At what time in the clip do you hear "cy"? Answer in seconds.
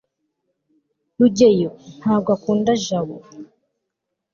3.25-3.33